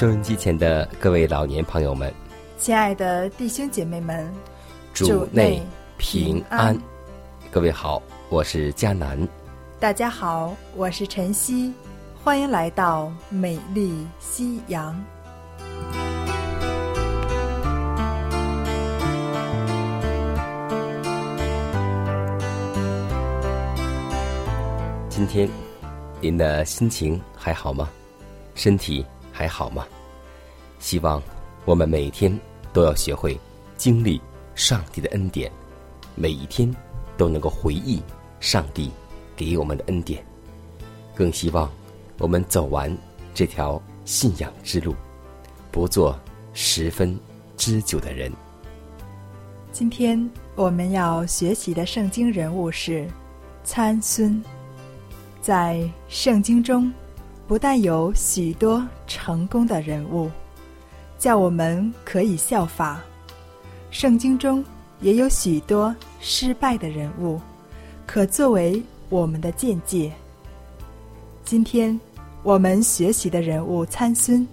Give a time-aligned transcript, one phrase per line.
[0.00, 2.10] 收音机前的各位老年朋友们，
[2.56, 4.32] 亲爱的弟兄姐妹们，
[4.94, 5.60] 主内
[5.98, 6.74] 平安。
[7.50, 9.28] 各位好，我是佳南。
[9.78, 11.74] 大家好，我是晨曦。
[12.24, 14.98] 欢迎来到美丽夕阳。
[25.10, 25.46] 今天
[26.22, 27.86] 您的心情还好吗？
[28.54, 29.04] 身体？
[29.40, 29.86] 还好吗？
[30.80, 31.22] 希望
[31.64, 32.38] 我们每天
[32.74, 33.40] 都要学会
[33.74, 34.20] 经历
[34.54, 35.50] 上帝的恩典，
[36.14, 36.70] 每一天
[37.16, 38.02] 都能够回忆
[38.38, 38.90] 上帝
[39.34, 40.22] 给我们的恩典。
[41.14, 41.72] 更希望
[42.18, 42.94] 我们走完
[43.32, 44.94] 这条信仰之路，
[45.70, 46.20] 不做
[46.52, 47.18] 十分
[47.56, 48.30] 知久的人。
[49.72, 53.08] 今天我们要学习的圣经人物是
[53.64, 54.44] 参孙，
[55.40, 56.92] 在圣经中。
[57.50, 60.30] 不但有许多成功的人物，
[61.18, 63.00] 叫我们可以效法；
[63.90, 64.64] 圣经中
[65.00, 67.40] 也有许多失败的人物，
[68.06, 70.12] 可作为我们的见解。
[71.44, 72.00] 今天
[72.44, 74.46] 我们学习的人物参孙，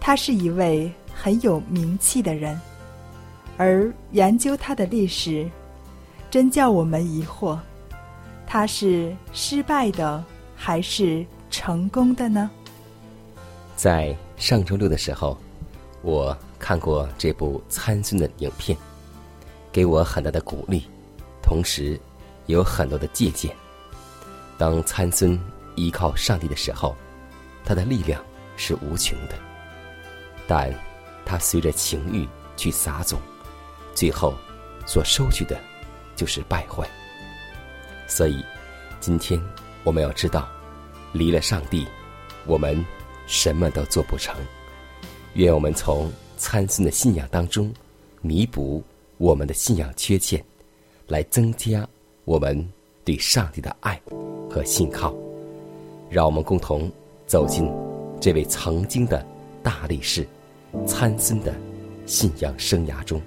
[0.00, 2.60] 他是一位很有名气的人，
[3.56, 5.48] 而研究他的历史，
[6.32, 7.56] 真叫我们疑惑：
[8.44, 10.24] 他是失败的，
[10.56, 11.24] 还是？
[11.54, 12.50] 成功的呢？
[13.76, 15.38] 在上周六的时候，
[16.02, 18.76] 我看过这部参孙的影片，
[19.70, 20.82] 给我很大的鼓励，
[21.40, 21.96] 同时
[22.46, 23.54] 有很多的借鉴。
[24.58, 25.40] 当参孙
[25.76, 26.96] 依靠上帝的时候，
[27.64, 28.20] 他的力量
[28.56, 29.36] 是无穷的，
[30.48, 30.74] 但
[31.24, 33.20] 他随着情欲去撒种，
[33.94, 34.34] 最后
[34.86, 35.56] 所收取的
[36.16, 36.84] 就是败坏。
[38.08, 38.44] 所以，
[38.98, 39.40] 今天
[39.84, 40.48] 我们要知道。
[41.14, 41.86] 离了上帝，
[42.44, 42.84] 我们
[43.26, 44.34] 什么都做不成。
[45.34, 47.72] 愿我们从参孙的信仰当中
[48.20, 48.82] 弥补
[49.16, 50.44] 我们的信仰缺陷，
[51.06, 51.88] 来增加
[52.24, 52.68] 我们
[53.04, 54.00] 对上帝的爱
[54.50, 55.14] 和信靠。
[56.10, 56.90] 让我们共同
[57.26, 57.72] 走进
[58.20, 59.24] 这位曾经的
[59.62, 60.26] 大力士
[60.84, 61.54] 参孙的
[62.06, 63.22] 信仰生涯中。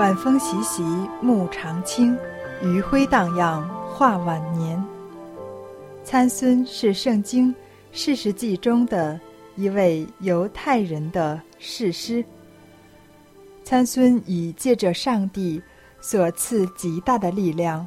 [0.00, 0.82] 晚风习习，
[1.20, 2.16] 暮长青；
[2.62, 4.82] 余晖荡漾，画晚年。
[6.02, 7.54] 参孙是圣经
[7.92, 9.20] 事记中的
[9.56, 12.24] 一位犹太人的士师。
[13.62, 15.62] 参孙以借着上帝
[16.00, 17.86] 所赐极大的力量，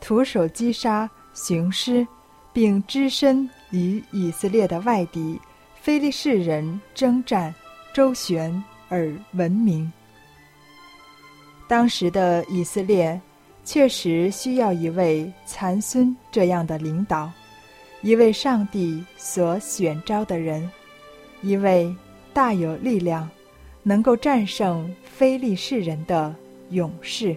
[0.00, 2.04] 徒手击杀雄狮，
[2.52, 5.40] 并只身与以色列的外敌
[5.80, 7.54] 非利士人征战
[7.94, 8.52] 周旋
[8.88, 9.92] 而闻名。
[11.68, 13.20] 当时的以色列
[13.64, 17.30] 确实需要一位残孙这样的领导，
[18.02, 20.70] 一位上帝所选召的人，
[21.42, 21.92] 一位
[22.32, 23.28] 大有力量、
[23.82, 26.32] 能够战胜非利士人的
[26.70, 27.36] 勇士，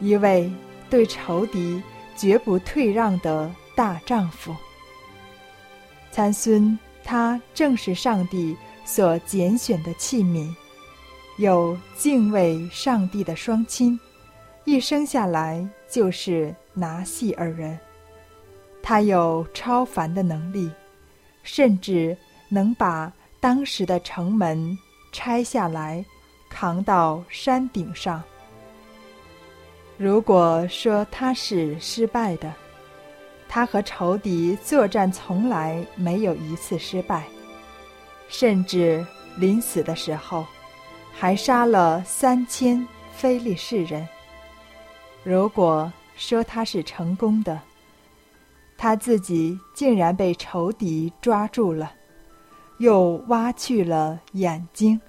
[0.00, 0.48] 一位
[0.88, 1.82] 对仇敌
[2.16, 4.54] 绝不退让的大丈夫。
[6.12, 10.54] 残孙，他正是上帝所拣选的器皿。
[11.38, 13.98] 有敬畏上帝的双亲，
[14.64, 17.78] 一生下来就是拿细二人。
[18.82, 20.68] 他有超凡的能力，
[21.44, 22.16] 甚至
[22.48, 24.76] 能把当时的城门
[25.12, 26.04] 拆下来，
[26.50, 28.20] 扛到山顶上。
[29.96, 32.52] 如果说他是失败的，
[33.48, 37.22] 他和仇敌作战从来没有一次失败，
[38.28, 39.06] 甚至
[39.36, 40.44] 临死的时候，
[41.20, 44.06] 还杀了三千非利士人。
[45.24, 47.60] 如果说他是成功的，
[48.76, 51.92] 他自己竟然被仇敌抓住了，
[52.78, 55.00] 又挖去了眼睛，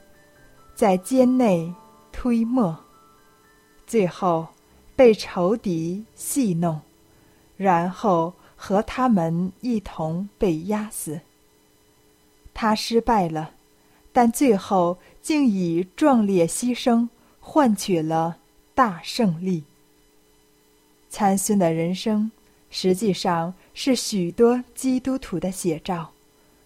[0.74, 1.72] 在肩内
[2.12, 2.76] 推磨，
[3.86, 4.48] 最后
[4.96, 6.82] 被仇敌戏弄。
[7.56, 11.20] 然后和他们一同被压死。
[12.54, 13.52] 他失败了，
[14.22, 17.08] 但最后竟以壮烈牺牲
[17.40, 18.36] 换取了
[18.76, 19.64] 大胜利。
[21.10, 22.30] 参孙的人生
[22.70, 26.12] 实际上是许多基督徒的写照，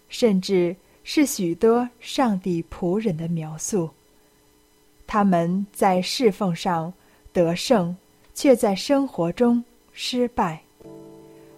[0.08, 0.74] 甚至
[1.04, 3.88] 是许多上帝仆人的描述。
[5.06, 6.92] 他们在侍奉上
[7.32, 7.96] 得胜，
[8.34, 9.62] 却在生活中
[9.92, 10.60] 失败。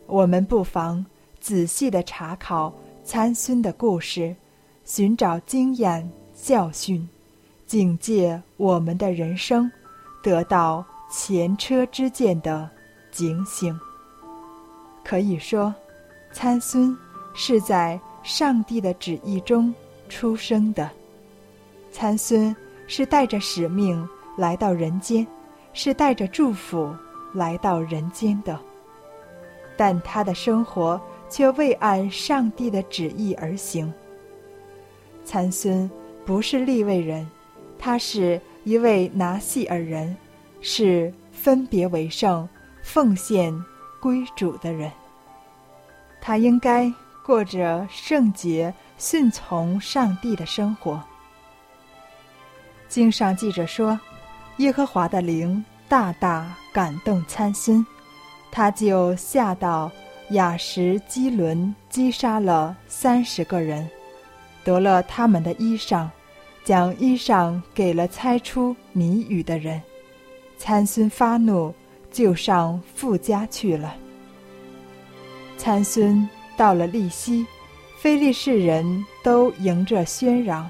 [0.07, 1.07] 我们不妨
[1.41, 2.71] 仔细的查考
[3.03, 4.37] 参孙的故事，
[4.87, 7.07] 寻找经验教训，
[7.67, 9.69] 警戒我们的人生，
[10.23, 12.71] 得到前车之鉴的
[13.11, 13.77] 警醒。
[15.05, 15.75] 可以说，
[16.33, 16.97] 参孙
[17.35, 19.75] 是在上帝的旨意中
[20.09, 20.89] 出生的。
[21.91, 22.55] 参孙
[22.87, 25.27] 是带着使命来到人间，
[25.73, 26.95] 是带着祝福
[27.35, 28.57] 来到人间的。
[29.77, 33.93] 但他的生活却未按上帝的旨意而行。
[35.27, 35.91] 参孙
[36.25, 37.29] 不是利未人，
[37.79, 40.17] 他是一位拿细尔人，
[40.61, 42.49] 是分别为圣、
[42.83, 43.53] 奉献
[44.01, 44.91] 归主的人。
[46.21, 46.91] 他应该
[47.25, 51.03] 过着圣洁、顺从上帝的生活。
[52.89, 53.99] 经上记着说，
[54.59, 57.85] 耶和华的灵大大感动参孙。
[58.51, 59.91] 他就下到
[60.31, 63.87] 雅什基伦，击杀了三十个人，
[64.67, 66.09] 得了他们的衣裳，
[66.65, 69.81] 将衣裳给了猜出谜语的人。
[70.59, 71.73] 参孙发怒，
[72.11, 73.95] 就上富家去了。
[75.57, 77.47] 参孙到了利希，
[78.01, 80.69] 非利士人都迎着喧嚷。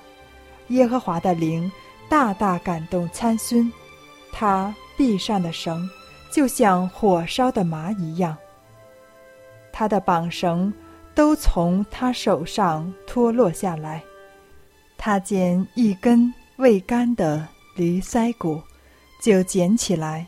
[0.69, 1.73] 耶和华的灵
[2.07, 3.73] 大大感动参孙，
[4.31, 5.89] 他臂上的绳。
[6.31, 8.37] 就像火烧的麻一样，
[9.73, 10.71] 他的绑绳
[11.17, 14.01] 都从他手上脱落下来。
[14.97, 18.63] 他见一根未干的驴腮骨，
[19.21, 20.25] 就捡起来，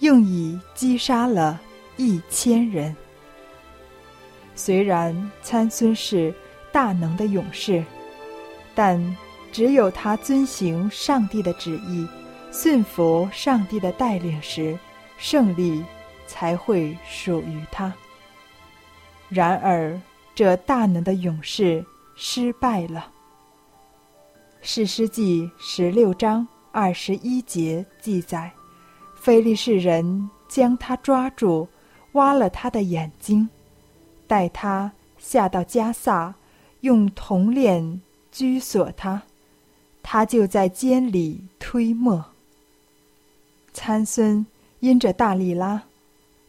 [0.00, 1.60] 用以击杀了
[1.96, 2.96] 一千人。
[4.56, 6.34] 虽然参孙是
[6.72, 7.84] 大能的勇士，
[8.74, 9.16] 但
[9.52, 12.08] 只有他遵行上帝的旨意，
[12.50, 14.76] 顺服上帝的带领时。
[15.18, 15.84] 胜利
[16.26, 17.92] 才会属于他。
[19.28, 19.96] 然而，
[20.34, 21.84] 这大能的勇士
[22.14, 23.10] 失败了。
[24.60, 28.52] 史诗记十六章二十一节记载，
[29.14, 31.68] 非利士人将他抓住，
[32.12, 33.48] 挖了他的眼睛，
[34.26, 36.34] 带他下到加萨，
[36.80, 38.00] 用铜链
[38.30, 39.22] 拘锁他，
[40.02, 42.24] 他就在监里推磨。
[43.72, 44.46] 参孙。
[44.80, 45.84] 因着大力拉，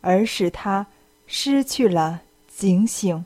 [0.01, 0.87] 而使他
[1.27, 3.23] 失去了警醒，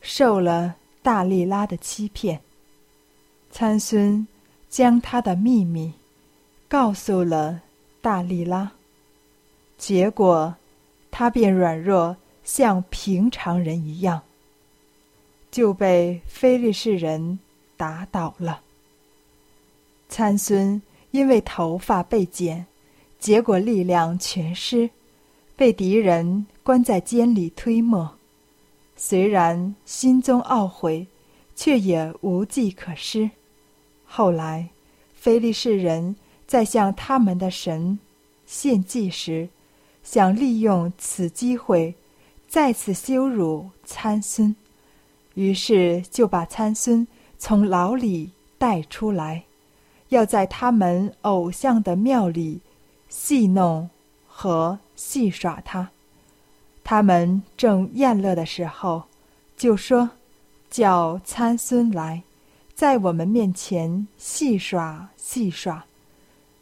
[0.00, 2.40] 受了大力拉的欺骗。
[3.50, 4.26] 参孙
[4.68, 5.92] 将他的秘密
[6.68, 7.62] 告诉了
[8.00, 8.72] 大力拉，
[9.76, 10.54] 结果
[11.10, 14.22] 他便软弱，像平常人一样，
[15.50, 17.38] 就被非利士人
[17.76, 18.62] 打倒了。
[20.08, 22.66] 参孙因为头发被剪。
[23.18, 24.88] 结果力量全失，
[25.56, 28.17] 被敌人关在监里推磨。
[28.98, 31.06] 虽然心中懊悔，
[31.54, 33.30] 却也无计可施。
[34.04, 34.68] 后来，
[35.14, 37.98] 非利士人在向他们的神
[38.44, 39.48] 献祭时，
[40.02, 41.94] 想利用此机会
[42.48, 44.54] 再次羞辱参孙，
[45.34, 47.06] 于是就把参孙
[47.38, 49.44] 从牢里带出来，
[50.08, 52.60] 要在他们偶像的庙里。
[53.10, 53.88] 戏弄
[54.26, 55.90] 和戏耍他，
[56.90, 59.02] 他们正宴乐的时候，
[59.58, 60.08] 就说
[60.72, 62.22] ：“叫参孙来，
[62.74, 65.84] 在我们面前戏耍戏耍。”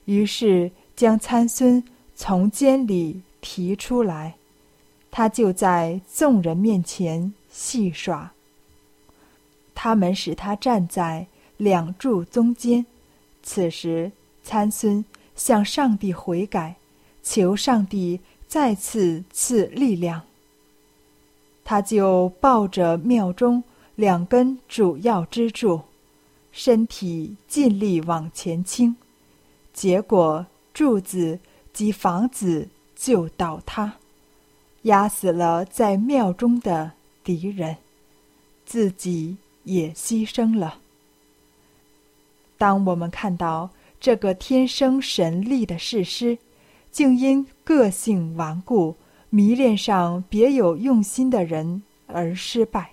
[0.07, 1.81] 于是将参孙
[2.17, 4.35] 从监里提出来，
[5.13, 8.33] 他就在众人面前戏耍。
[9.77, 11.25] 他们使他站在
[11.57, 12.85] 两柱中间，
[13.45, 14.11] 此时
[14.43, 15.05] 参孙。
[15.37, 16.75] 向上帝悔改，
[17.23, 18.19] 求上帝
[18.49, 20.23] 再次赐力量。
[21.65, 23.65] 他就抱着庙中
[23.97, 25.81] 两根主要支柱，
[26.53, 28.95] 身体尽力往前倾，
[29.73, 31.41] 结果柱子
[31.73, 33.95] 及房子就倒塌，
[34.83, 36.93] 压死了在庙中的
[37.25, 37.79] 敌人，
[38.65, 40.79] 自己也牺牲了。
[42.57, 46.39] 当我们看到这个天生神力的士师，
[46.97, 48.97] 竟因个性顽固。
[49.29, 52.93] 迷恋上别有用心的人而失败，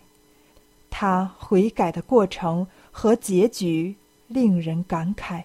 [0.90, 3.96] 他悔改的过程和结局
[4.28, 5.44] 令人感慨。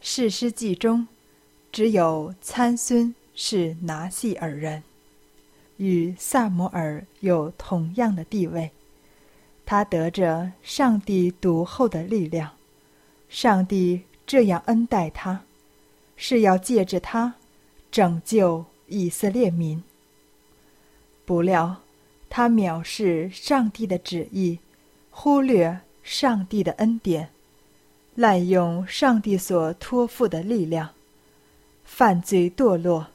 [0.00, 1.06] 世师记中，
[1.70, 4.82] 只有参孙是拿细尔人，
[5.76, 8.70] 与萨摩尔有同样的地位。
[9.66, 12.52] 他得着上帝独厚的力量，
[13.28, 15.42] 上帝这样恩待他，
[16.16, 17.34] 是要借着他
[17.90, 18.66] 拯救。
[18.88, 19.82] 以色列民，
[21.24, 21.78] 不料
[22.30, 24.60] 他藐视上帝的旨意，
[25.10, 27.30] 忽略上帝的恩典，
[28.14, 30.90] 滥用上帝所托付的力量，
[31.84, 33.08] 犯罪堕落，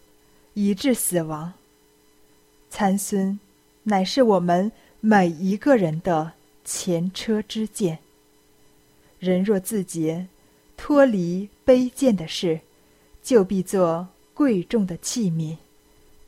[0.53, 1.53] 以致死亡。
[2.69, 3.39] 参孙
[3.83, 6.33] 乃是我们每一个人的
[6.65, 7.99] 前车之鉴。
[9.19, 10.27] 人若自洁，
[10.75, 12.59] 脱离卑贱的事，
[13.21, 14.07] 就必做。
[14.33, 15.55] 贵重的器皿，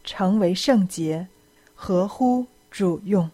[0.03, 1.25] 成为圣洁，
[1.73, 3.31] 合乎主用，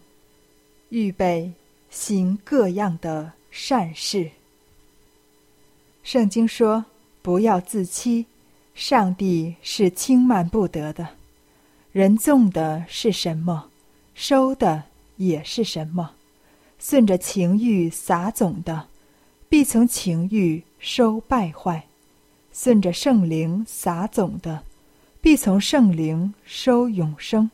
[0.88, 1.52] 预备
[1.90, 4.30] 行各样的善事。
[6.02, 6.86] 圣经说
[7.20, 8.24] ：“不要自欺，
[8.74, 11.06] 上帝是轻慢不得的。
[11.92, 13.68] 人种的是什么，
[14.14, 14.84] 收的
[15.16, 16.12] 也是什么。
[16.78, 18.88] 顺着情欲撒种的，
[19.50, 21.84] 必从情欲收败坏。”
[22.52, 24.62] 顺着圣灵撒种的，
[25.20, 27.50] 必从圣灵收永生。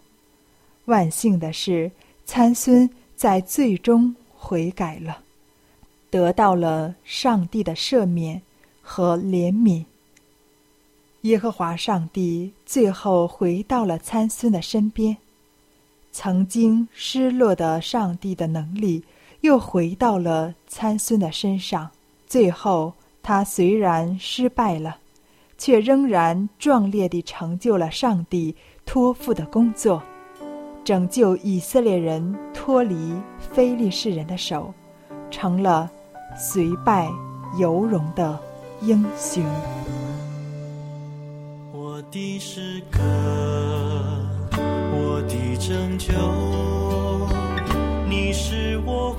[0.87, 1.91] 万幸的是，
[2.25, 5.19] 参孙在最终悔改了，
[6.11, 8.41] 得到了上帝的赦免
[8.81, 9.85] 和怜悯。
[11.23, 15.17] 耶和华上帝最后回到了参孙的身边，
[16.11, 19.05] 曾经失落的上帝的能力
[19.43, 21.91] 又回到了参孙的身上。
[22.27, 22.95] 最后。
[23.29, 24.99] 他虽然失败了，
[25.59, 28.55] 却仍然壮烈地成就了上帝
[28.85, 30.01] 托付的工作，
[30.85, 34.73] 拯救以色列人脱离非利士人的手，
[35.29, 35.91] 成了
[36.39, 37.11] 虽败
[37.59, 38.39] 犹荣的
[38.81, 39.43] 英雄。
[41.73, 43.01] 我的诗歌，
[44.57, 46.15] 我的拯救，
[48.09, 49.13] 你是我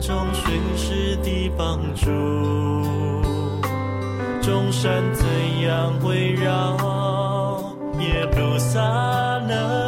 [0.00, 2.06] 中随时的帮助。
[4.40, 5.26] 众山怎
[5.62, 9.87] 样围绕耶路撒冷？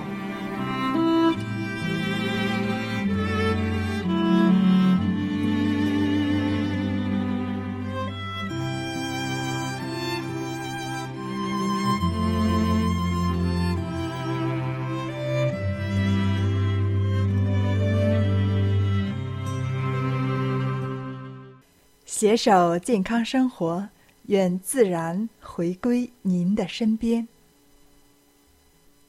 [22.13, 23.87] 携手健康生活，
[24.23, 27.25] 愿自然回归您的身边。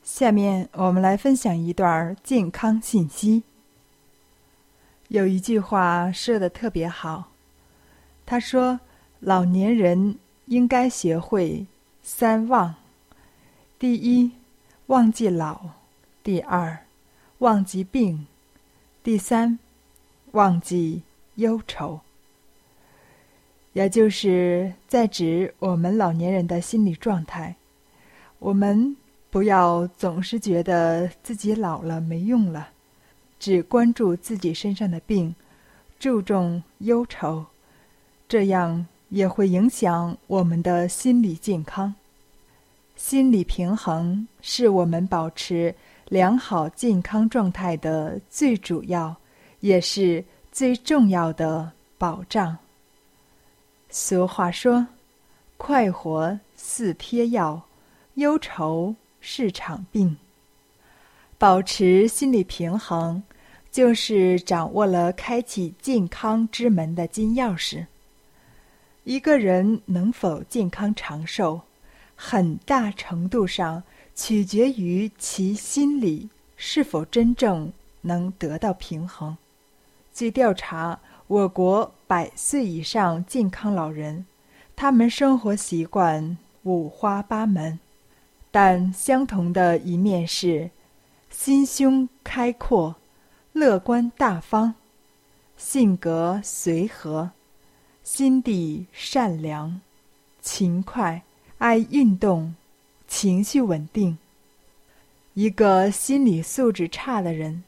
[0.04, 3.42] 下面我们来分享一段健康信息。
[5.08, 7.32] 有一句话说的特别好，
[8.24, 8.78] 他说
[9.18, 11.66] ：“老年人应该学会
[12.04, 12.76] 三忘：
[13.80, 14.30] 第一，
[14.86, 15.74] 忘记老；
[16.22, 16.86] 第二，
[17.38, 18.26] 忘记病；
[19.02, 19.58] 第三，
[20.30, 21.02] 忘记
[21.34, 22.00] 忧愁。”
[23.72, 27.54] 也就是在指我们老年人的心理状态。
[28.38, 28.96] 我们
[29.30, 32.68] 不要总是觉得自己老了没用了，
[33.38, 35.34] 只关注自己身上的病，
[35.98, 37.44] 注重忧愁，
[38.28, 41.94] 这样也会影响我们的心理健康。
[42.94, 45.74] 心理平衡是我们保持
[46.08, 49.16] 良好健康状态的最主要，
[49.60, 52.56] 也是最重要的保障。
[53.94, 54.86] 俗话说
[55.58, 57.68] ：“快活似贴药，
[58.14, 60.16] 忧愁是场病。”
[61.36, 63.22] 保持心理平衡，
[63.70, 67.84] 就是掌握了开启健康之门的金钥匙。
[69.04, 71.60] 一个人能否健康长寿，
[72.16, 73.82] 很大程度上
[74.14, 79.36] 取决于其心理是否真正能得到平衡。
[80.14, 80.98] 据调查，
[81.32, 84.26] 我国百岁以上健康老人，
[84.76, 87.78] 他们生活习惯五花八门，
[88.50, 90.70] 但相同的一面是
[91.30, 92.96] 心胸开阔、
[93.54, 94.74] 乐观大方、
[95.56, 97.30] 性格随和、
[98.02, 99.80] 心地善良、
[100.42, 101.22] 勤快、
[101.56, 102.54] 爱运动、
[103.08, 104.18] 情绪稳定。
[105.32, 107.64] 一个心理素质差的人，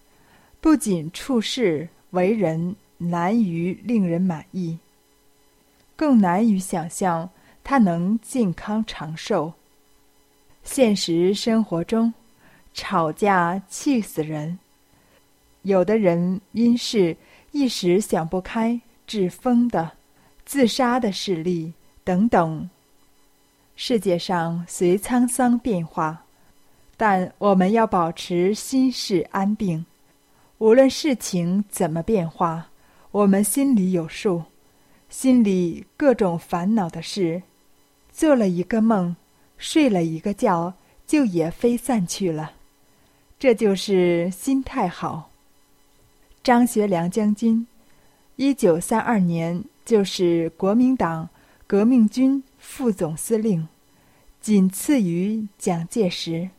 [0.61, 2.77] 不仅处事为人，
[3.11, 4.79] 难于令人满意，
[5.97, 7.31] 更难于想象
[7.63, 9.53] 他能健康长寿。
[10.63, 12.13] 现实生活中，
[12.73, 14.59] 吵架气死人，
[15.63, 17.17] 有的人因事
[17.53, 19.93] 一时想不开致疯的，
[20.45, 22.69] 自杀的事例等等。
[23.77, 26.25] 世界上随沧桑变化，
[26.97, 29.85] 但我们要保持心事安定，
[30.59, 32.69] 无论事情怎么变化。
[33.15, 34.43] 我们心里有数，
[35.09, 37.45] 心里各种烦恼的事，
[38.11, 39.15] 做了一个梦，
[39.57, 40.75] 睡了一个觉，
[41.07, 42.55] 就也飞散去了。
[43.39, 45.31] 这就是心态好。
[46.43, 47.69] 张学良将军，
[48.35, 51.29] 一九三二年就是国民党
[51.69, 53.69] 革命军副总司令，
[54.41, 56.51] 仅次于蒋介石。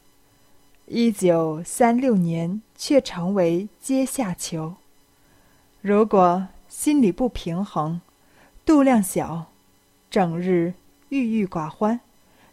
[0.85, 4.75] 一九三六年却成为阶下囚。
[5.87, 8.01] 如果心里不平衡，
[8.65, 9.45] 度量小，
[10.09, 10.73] 整日
[11.09, 11.99] 郁郁寡欢，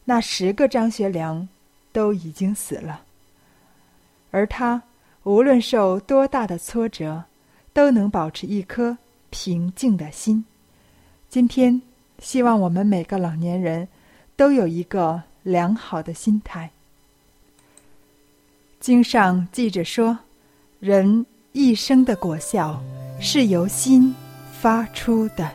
[0.05, 1.49] 那十个张学良
[1.93, 3.05] 都已经死了。
[4.33, 4.83] 而他
[5.23, 7.25] 无论受多大的挫折，
[7.73, 8.99] 都能保持一颗
[9.31, 10.45] 平静的心。
[11.31, 11.81] 今天，
[12.19, 13.89] 希望我们每个老年人
[14.37, 16.71] 都有一个良好的心态。
[18.79, 20.19] 经上记着说，
[20.81, 22.79] 人一生的果效。
[23.25, 24.13] 是由心
[24.61, 25.49] 发出的。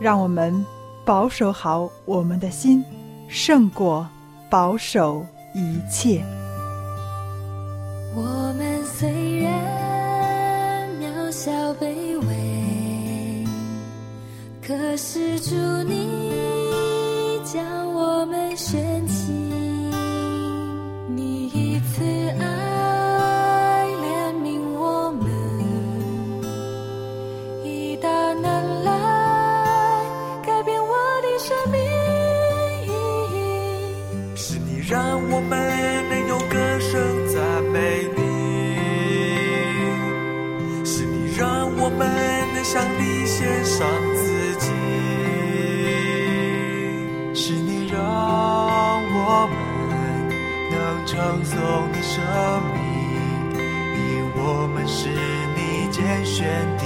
[0.00, 0.64] 让我们
[1.04, 2.82] 保守好我们的心，
[3.28, 4.08] 胜过
[4.48, 6.24] 保守一切。
[8.16, 8.22] 我
[8.56, 13.44] 们虽然渺小卑微，
[14.66, 16.27] 可是祝你
[51.18, 51.58] 称颂
[51.92, 52.22] 你生
[52.74, 52.78] 命，
[53.52, 55.08] 因我们是
[55.56, 56.46] 你拣选
[56.78, 56.84] 的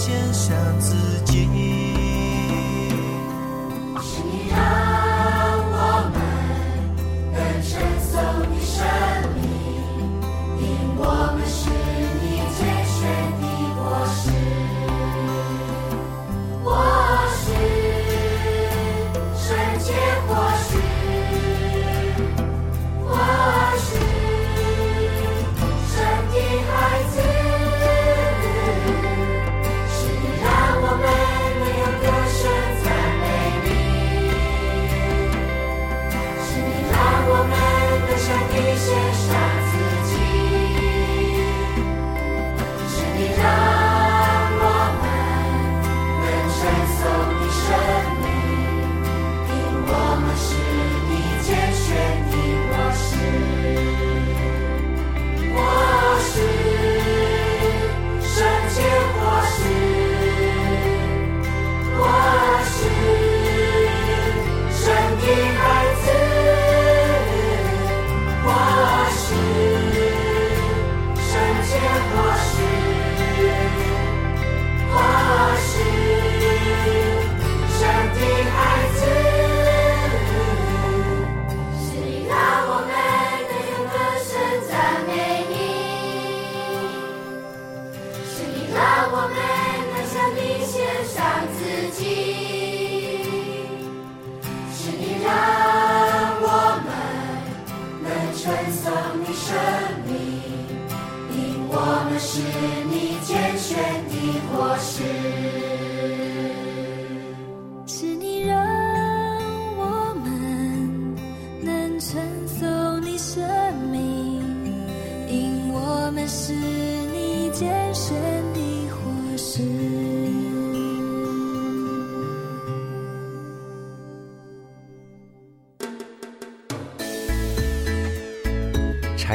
[0.00, 1.19] 你献上自。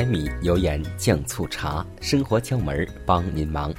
[0.05, 3.73] 米油盐酱醋茶，生活窍门儿帮您忙。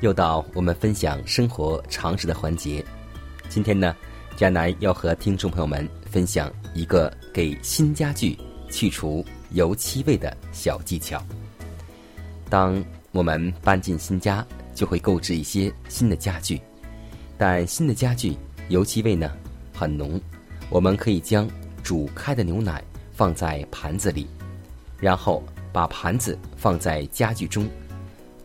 [0.00, 2.84] 又到我们分享生活常识的环节。
[3.48, 3.94] 今天呢，
[4.36, 8.38] 佳楠要和听众朋友们分享一个给新家具
[8.70, 11.22] 去除油漆味的小技巧。
[12.50, 16.60] 当我们搬进新家，就会购置一些新的家具，
[17.38, 18.36] 但新的家具
[18.68, 19.32] 油漆味呢
[19.72, 20.20] 很浓。
[20.68, 21.48] 我们可以将
[21.82, 24.26] 煮开的牛奶放在盘子里，
[25.00, 25.42] 然后
[25.76, 27.68] 把盘子放在家具中，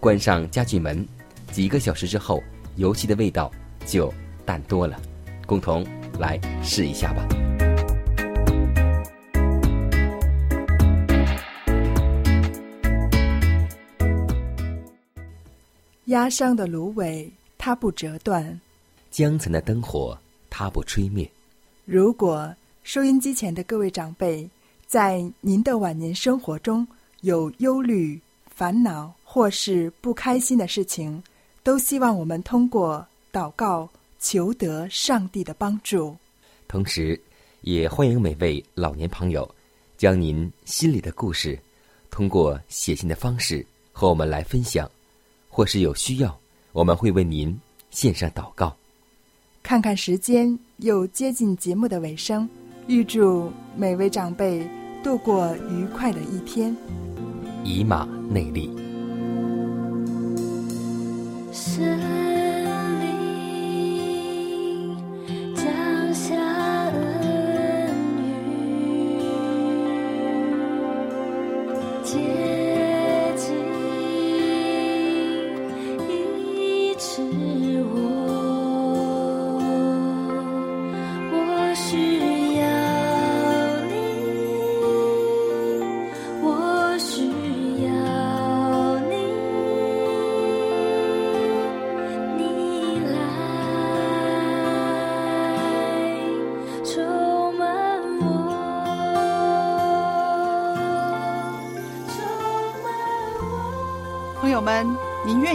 [0.02, 1.08] 关上家具门，
[1.50, 2.44] 几个小时之后，
[2.76, 3.50] 油漆的味道
[3.86, 4.14] 就
[4.44, 5.00] 淡多了。
[5.46, 5.88] 共同
[6.20, 7.26] 来试一下吧。
[16.08, 18.60] 压伤的芦苇，它不折断。
[19.10, 21.32] 江城的灯火，它不吹灭。
[21.86, 24.50] 如果收音机前的各位长辈
[24.86, 26.86] 在您的晚年生活中
[27.22, 31.22] 有忧虑、烦恼或是不开心的事情，
[31.64, 33.88] 都希望我们通过祷告
[34.20, 36.16] 求得上帝的帮助。
[36.68, 37.20] 同时，
[37.62, 39.50] 也欢迎每位老年朋友
[39.98, 41.58] 将您心里的故事
[42.10, 44.90] 通过写信的方式和我们来分享，
[45.48, 46.36] 或是有需要，
[46.72, 47.56] 我们会为您
[47.92, 48.76] 献上祷告。
[49.62, 52.50] 看看时间，又接近节目的尾声，
[52.88, 54.68] 预祝每位长辈
[55.04, 56.76] 度过愉快的一天。
[57.64, 58.70] 以马内利。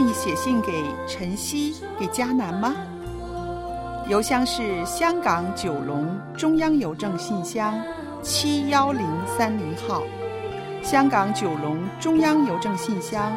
[0.07, 2.77] 你写信给晨曦、给迦南吗？
[4.09, 7.75] 邮箱是香港九龙中央邮政信箱
[8.23, 10.05] 七幺零三零号，
[10.81, 13.37] 香港九龙中央邮政信箱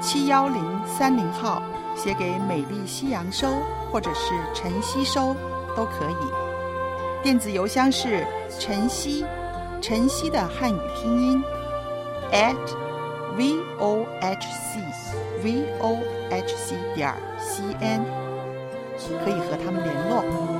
[0.00, 1.60] 七幺零三零号，
[1.96, 3.48] 写给美丽西洋收
[3.90, 5.34] 或者是晨曦收
[5.76, 7.20] 都可以。
[7.20, 8.24] 电子邮箱是
[8.60, 9.26] 晨曦，
[9.82, 11.42] 晨曦的汉语拼音
[12.30, 12.54] at
[13.36, 15.15] v o h c
[15.46, 18.04] v o h c 点 c n，
[19.24, 20.55] 可以和他们联络。